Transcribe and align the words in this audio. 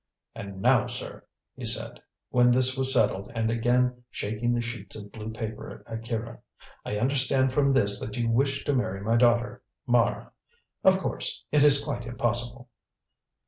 "And 0.33 0.63
now, 0.63 0.87
sir," 0.87 1.25
he 1.55 1.63
said, 1.63 2.01
when 2.31 2.49
this 2.49 2.75
was 2.75 2.91
settled 2.91 3.31
and 3.35 3.51
again 3.51 4.03
shaking 4.09 4.51
the 4.51 4.59
sheets 4.59 4.95
of 4.95 5.11
blue 5.11 5.31
paper 5.31 5.69
at 5.69 5.93
Akira. 5.93 6.39
"I 6.83 6.97
understand 6.97 7.51
from 7.53 7.71
this 7.71 7.99
that 7.99 8.17
you 8.17 8.27
wish 8.27 8.65
to 8.65 8.73
marry 8.73 9.01
my 9.01 9.15
daughter 9.17 9.61
Mara. 9.85 10.31
Of 10.83 10.97
course, 10.97 11.43
it 11.51 11.63
is 11.63 11.85
quite 11.85 12.07
impossible!" 12.07 12.67